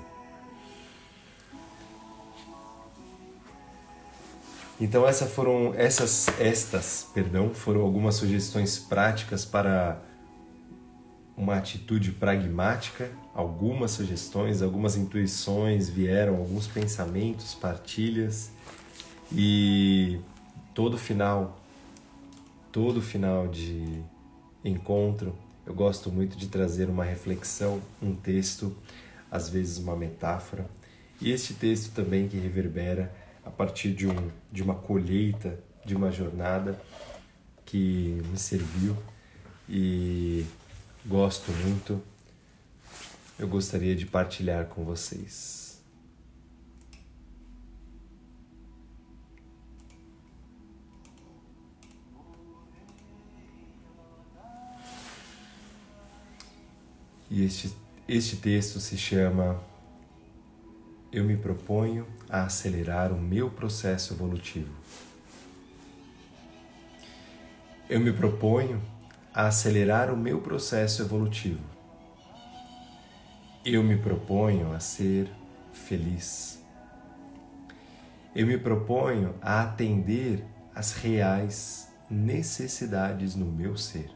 Então 4.80 5.06
essas 5.06 5.30
foram 5.30 5.72
essas 5.76 6.28
estas, 6.40 7.08
perdão, 7.14 7.54
foram 7.54 7.80
algumas 7.80 8.16
sugestões 8.16 8.78
práticas 8.78 9.44
para 9.44 10.02
uma 11.36 11.56
atitude 11.56 12.12
pragmática, 12.12 13.10
algumas 13.34 13.92
sugestões, 13.92 14.62
algumas 14.62 14.96
intuições 14.96 15.88
vieram, 15.88 16.36
alguns 16.36 16.66
pensamentos, 16.66 17.54
partilhas. 17.54 18.50
E 19.32 20.20
todo 20.74 20.98
final, 20.98 21.58
todo 22.70 23.00
final 23.00 23.48
de 23.48 24.02
encontro, 24.64 25.34
eu 25.66 25.74
gosto 25.74 26.10
muito 26.10 26.36
de 26.36 26.46
trazer 26.48 26.88
uma 26.88 27.04
reflexão, 27.04 27.80
um 28.02 28.14
texto, 28.14 28.76
às 29.30 29.48
vezes 29.48 29.78
uma 29.78 29.96
metáfora, 29.96 30.66
e 31.20 31.30
este 31.30 31.54
texto 31.54 31.92
também 31.92 32.28
que 32.28 32.36
reverbera 32.36 33.12
a 33.44 33.50
partir 33.50 33.92
de, 33.92 34.06
um, 34.06 34.30
de 34.50 34.62
uma 34.62 34.74
colheita, 34.74 35.58
de 35.84 35.94
uma 35.94 36.10
jornada 36.10 36.80
que 37.64 38.22
me 38.30 38.38
serviu 38.38 38.96
e 39.68 40.46
gosto 41.06 41.50
muito, 41.52 42.02
eu 43.38 43.48
gostaria 43.48 43.94
de 43.94 44.06
partilhar 44.06 44.66
com 44.66 44.84
vocês. 44.84 45.64
E 57.30 57.44
este, 57.44 57.74
este 58.06 58.36
texto 58.36 58.78
se 58.78 58.96
chama 58.96 59.60
Eu 61.14 61.22
me 61.22 61.36
proponho 61.36 62.08
a 62.28 62.42
acelerar 62.42 63.12
o 63.12 63.16
meu 63.16 63.48
processo 63.48 64.14
evolutivo. 64.14 64.74
Eu 67.88 68.00
me 68.00 68.12
proponho 68.12 68.82
a 69.32 69.46
acelerar 69.46 70.12
o 70.12 70.16
meu 70.16 70.40
processo 70.40 71.02
evolutivo. 71.02 71.62
Eu 73.64 73.84
me 73.84 73.96
proponho 73.96 74.72
a 74.72 74.80
ser 74.80 75.30
feliz. 75.72 76.60
Eu 78.34 78.48
me 78.48 78.58
proponho 78.58 79.36
a 79.40 79.62
atender 79.62 80.44
às 80.74 80.94
reais 80.94 81.94
necessidades 82.10 83.36
no 83.36 83.46
meu 83.46 83.76
ser. 83.76 84.10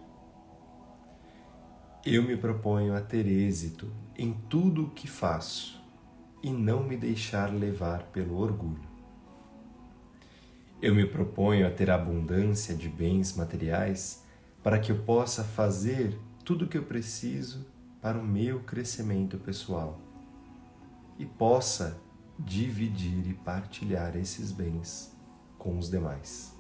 Eu 2.05 2.25
me 2.25 2.37
proponho 2.37 2.93
a 2.97 3.01
ter 3.01 3.25
êxito 3.25 3.89
em 4.17 4.33
tudo 4.33 4.87
o 4.87 4.91
que 4.91 5.07
faço 5.07 5.78
e 6.43 6.51
não 6.51 6.83
me 6.83 6.97
deixar 6.97 7.53
levar 7.53 8.05
pelo 8.05 8.39
orgulho. 8.39 8.89
Eu 10.81 10.95
me 10.95 11.07
proponho 11.07 11.67
a 11.67 11.71
ter 11.71 11.91
abundância 11.91 12.75
de 12.75 12.89
bens 12.89 13.37
materiais 13.37 14.23
para 14.63 14.79
que 14.79 14.93
eu 14.93 15.03
possa 15.03 15.43
fazer 15.43 16.19
tudo 16.45 16.65
o 16.65 16.69
que 16.69 16.79
eu 16.79 16.85
preciso 16.85 17.67
para 18.01 18.19
o 18.19 18.25
meu 18.25 18.61
crescimento 18.61 19.39
pessoal 19.39 20.01
e 21.19 21.27
possa 21.27 22.01
dividir 22.39 23.29
e 23.29 23.35
partilhar 23.35 24.17
esses 24.17 24.53
bens 24.53 25.13
com 25.59 25.77
os 25.77 25.91
demais. 25.91 26.55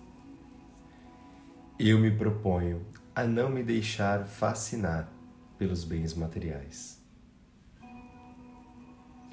Eu 1.78 1.98
me 2.00 2.10
proponho 2.10 2.84
a 3.14 3.22
não 3.22 3.48
me 3.48 3.62
deixar 3.62 4.26
fascinar 4.26 5.08
pelos 5.56 5.84
bens 5.84 6.12
materiais. 6.14 6.97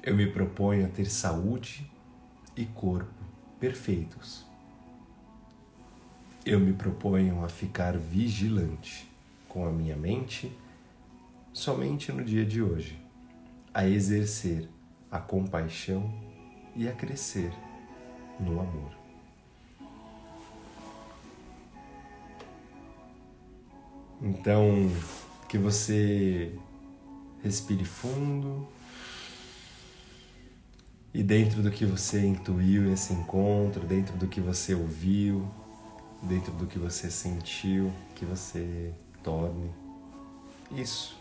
Eu 0.06 0.14
me 0.14 0.24
proponho 0.24 0.86
a 0.86 0.88
ter 0.88 1.06
saúde 1.06 1.90
e 2.56 2.64
corpo 2.64 3.12
perfeitos. 3.58 4.46
Eu 6.44 6.60
me 6.60 6.72
proponho 6.72 7.44
a 7.44 7.48
ficar 7.48 7.98
vigilante 7.98 9.10
com 9.48 9.66
a 9.66 9.72
minha 9.72 9.96
mente 9.96 10.56
somente 11.52 12.12
no 12.12 12.22
dia 12.22 12.46
de 12.46 12.62
hoje, 12.62 12.96
a 13.74 13.84
exercer 13.84 14.68
a 15.10 15.18
compaixão 15.18 16.14
e 16.76 16.86
a 16.86 16.92
crescer 16.92 17.52
no 18.38 18.60
amor. 18.60 18.92
Então, 24.22 24.88
que 25.48 25.58
você 25.58 26.56
respire 27.42 27.84
fundo 27.84 28.75
e 31.16 31.22
dentro 31.22 31.62
do 31.62 31.70
que 31.70 31.86
você 31.86 32.26
intuiu 32.26 32.82
nesse 32.82 33.14
encontro, 33.14 33.86
dentro 33.86 34.14
do 34.18 34.26
que 34.26 34.38
você 34.38 34.74
ouviu, 34.74 35.48
dentro 36.20 36.52
do 36.52 36.66
que 36.66 36.78
você 36.78 37.10
sentiu, 37.10 37.90
que 38.14 38.26
você 38.26 38.92
torne 39.22 39.70
isso. 40.72 41.16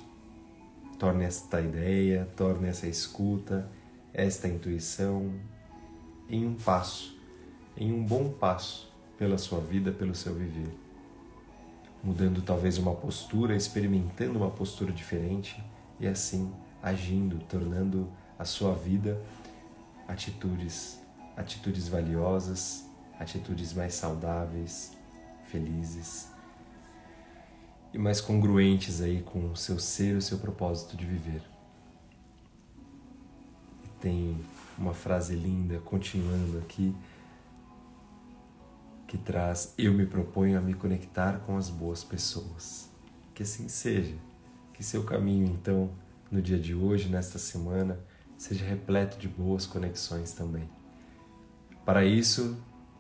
Torne 1.00 1.24
esta 1.24 1.62
ideia, 1.62 2.28
torne 2.36 2.68
essa 2.68 2.86
escuta, 2.88 3.72
esta 4.14 4.50
intuição 4.50 5.32
em 6.28 6.46
um 6.46 6.56
passo, 6.56 7.18
em 7.78 7.94
um 7.94 8.04
bom 8.04 8.30
passo 8.32 8.94
pela 9.18 9.38
sua 9.38 9.62
vida, 9.62 9.94
pelo 9.94 10.14
seu 10.14 10.36
viver. 10.36 10.78
Mudando 12.04 12.42
talvez 12.42 12.78
uma 12.78 12.94
postura, 12.94 13.56
experimentando 13.56 14.40
uma 14.40 14.52
postura 14.52 14.92
diferente 14.92 15.64
e 16.02 16.06
assim 16.06 16.52
agindo, 16.84 17.40
tornando 17.48 18.10
a 18.38 18.44
sua 18.44 18.76
vida 18.76 19.18
atitudes, 20.08 21.00
atitudes 21.36 21.88
valiosas, 21.88 22.86
atitudes 23.20 23.74
mais 23.74 23.94
saudáveis, 23.94 24.92
felizes 25.46 26.28
e 27.94 27.98
mais 27.98 28.20
congruentes 28.20 29.02
aí 29.02 29.22
com 29.22 29.52
o 29.52 29.56
seu 29.56 29.80
ser, 29.80 30.18
o 30.18 30.22
seu 30.22 30.38
propósito 30.38 30.98
de 30.98 31.06
viver. 31.06 31.42
E 33.84 33.88
tem 34.02 34.38
uma 34.78 34.94
frase 34.94 35.36
linda 35.36 35.80
continuando 35.80 36.58
aqui 36.58 36.96
que 39.08 39.18
traz: 39.18 39.74
Eu 39.78 39.94
me 39.94 40.06
proponho 40.06 40.58
a 40.58 40.62
me 40.62 40.74
conectar 40.74 41.40
com 41.40 41.56
as 41.58 41.70
boas 41.70 42.04
pessoas. 42.04 42.90
Que 43.34 43.44
assim 43.44 43.68
seja. 43.68 44.16
Que 44.74 44.84
seu 44.84 45.04
caminho, 45.06 45.48
então, 45.48 45.90
no 46.30 46.42
dia 46.42 46.60
de 46.60 46.76
hoje, 46.76 47.08
nesta 47.08 47.40
semana, 47.40 47.98
seja 48.46 48.64
repleto 48.64 49.18
de 49.18 49.28
boas 49.28 49.66
conexões 49.66 50.34
também. 50.34 50.70
Para 51.84 52.06
isso, 52.06 52.56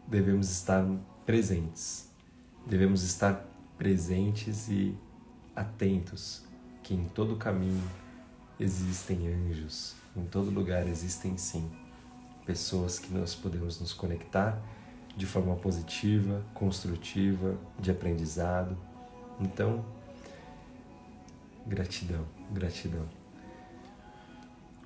devemos 0.07 0.49
estar 0.49 0.83
presentes. 1.23 2.09
Devemos 2.65 3.03
estar 3.03 3.45
presentes 3.77 4.67
e 4.69 4.97
atentos 5.55 6.43
que 6.81 6.95
em 6.95 7.05
todo 7.05 7.35
caminho 7.35 7.83
existem 8.59 9.27
anjos, 9.27 9.95
em 10.17 10.25
todo 10.25 10.49
lugar 10.49 10.87
existem 10.87 11.37
sim 11.37 11.69
pessoas 12.43 12.97
que 12.97 13.13
nós 13.13 13.35
podemos 13.35 13.79
nos 13.79 13.93
conectar 13.93 14.59
de 15.15 15.27
forma 15.27 15.55
positiva, 15.57 16.43
construtiva, 16.55 17.55
de 17.79 17.91
aprendizado. 17.91 18.75
Então, 19.39 19.85
gratidão, 21.67 22.25
gratidão. 22.51 23.24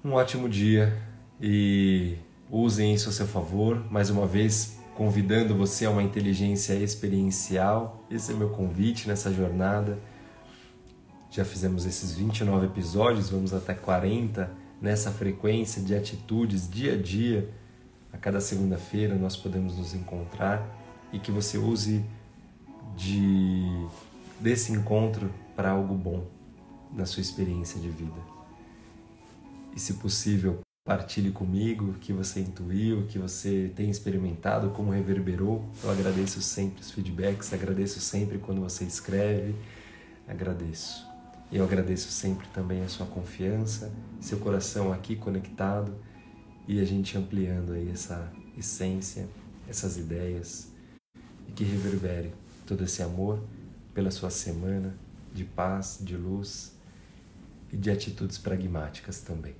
Um 0.03 0.13
ótimo 0.13 0.47
dia 0.47 0.97
e 1.41 2.15
usem 2.49 2.93
isso 2.93 3.09
a 3.09 3.11
seu 3.11 3.27
favor. 3.27 3.85
Mais 3.91 4.09
uma 4.09 4.25
vez, 4.25 4.77
convidando 4.95 5.53
você 5.53 5.85
a 5.85 5.89
uma 5.89 6.01
inteligência 6.01 6.73
experiencial. 6.73 8.01
Esse 8.09 8.31
é 8.31 8.35
meu 8.35 8.49
convite 8.49 9.09
nessa 9.09 9.33
jornada. 9.33 9.99
Já 11.29 11.43
fizemos 11.43 11.85
esses 11.85 12.13
29 12.13 12.67
episódios, 12.67 13.29
vamos 13.29 13.53
até 13.53 13.73
40 13.73 14.49
nessa 14.81 15.11
frequência 15.11 15.81
de 15.81 15.93
atitudes 15.93 16.69
dia 16.69 16.93
a 16.93 16.97
dia 16.97 17.49
a 18.13 18.17
cada 18.17 18.39
segunda-feira 18.39 19.15
nós 19.15 19.35
podemos 19.35 19.77
nos 19.77 19.93
encontrar 19.93 20.65
e 21.11 21.19
que 21.19 21.31
você 21.31 21.57
use 21.57 22.03
de 22.95 23.85
desse 24.39 24.71
encontro 24.71 25.29
para 25.55 25.71
algo 25.71 25.93
bom 25.93 26.25
na 26.93 27.05
sua 27.05 27.21
experiência 27.21 27.79
de 27.79 27.89
vida. 27.89 28.38
E 29.79 29.81
se 29.81 29.93
possível, 29.93 30.59
partilhe 30.83 31.31
comigo 31.31 31.91
o 31.91 31.93
que 31.93 32.11
você 32.11 32.41
intuiu, 32.41 32.99
o 32.99 33.07
que 33.07 33.17
você 33.17 33.71
tem 33.73 33.89
experimentado, 33.89 34.71
como 34.71 34.91
reverberou. 34.91 35.63
Eu 35.81 35.89
agradeço 35.89 36.41
sempre 36.41 36.81
os 36.81 36.91
feedbacks, 36.91 37.53
agradeço 37.53 38.01
sempre 38.01 38.39
quando 38.39 38.59
você 38.59 38.83
escreve, 38.83 39.55
agradeço. 40.27 41.07
Eu 41.49 41.63
agradeço 41.63 42.11
sempre 42.11 42.45
também 42.49 42.83
a 42.83 42.89
sua 42.89 43.05
confiança, 43.05 43.89
seu 44.19 44.37
coração 44.39 44.91
aqui 44.91 45.15
conectado 45.15 45.95
e 46.67 46.81
a 46.81 46.83
gente 46.83 47.17
ampliando 47.17 47.71
aí 47.71 47.89
essa 47.89 48.29
essência, 48.57 49.29
essas 49.65 49.95
ideias 49.95 50.73
e 51.47 51.53
que 51.53 51.63
reverbere 51.63 52.33
todo 52.67 52.83
esse 52.83 53.01
amor 53.01 53.41
pela 53.93 54.11
sua 54.11 54.29
semana 54.29 54.93
de 55.33 55.45
paz, 55.45 55.99
de 56.01 56.17
luz 56.17 56.77
e 57.71 57.77
de 57.77 57.89
atitudes 57.89 58.37
pragmáticas 58.37 59.21
também. 59.21 59.55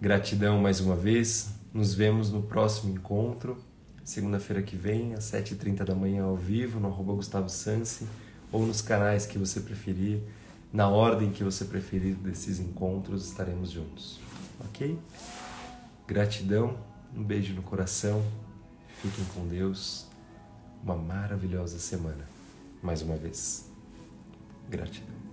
Gratidão 0.00 0.58
mais 0.58 0.80
uma 0.80 0.96
vez. 0.96 1.50
Nos 1.74 1.92
vemos 1.92 2.30
no 2.30 2.42
próximo 2.42 2.90
encontro, 2.90 3.58
segunda-feira 4.02 4.62
que 4.62 4.74
vem, 4.74 5.12
às 5.12 5.24
7h30 5.24 5.84
da 5.84 5.94
manhã 5.94 6.24
ao 6.24 6.36
vivo, 6.36 6.80
no 6.80 6.88
arroba 6.88 7.12
Gustavo 7.12 7.50
Sansi, 7.50 8.08
ou 8.50 8.64
nos 8.66 8.80
canais 8.80 9.26
que 9.26 9.36
você 9.36 9.60
preferir, 9.60 10.22
na 10.72 10.88
ordem 10.88 11.30
que 11.30 11.44
você 11.44 11.66
preferir 11.66 12.14
desses 12.14 12.58
encontros, 12.58 13.26
estaremos 13.28 13.70
juntos. 13.70 14.18
Ok? 14.64 14.98
Gratidão, 16.08 16.78
um 17.14 17.22
beijo 17.22 17.52
no 17.52 17.62
coração, 17.62 18.24
fiquem 19.02 19.24
com 19.34 19.46
Deus, 19.46 20.06
uma 20.82 20.96
maravilhosa 20.96 21.78
semana. 21.78 22.26
Mais 22.82 23.02
uma 23.02 23.16
vez, 23.16 23.70
gratidão. 24.66 25.29